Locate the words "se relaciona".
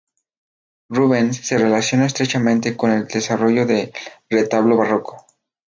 1.47-2.07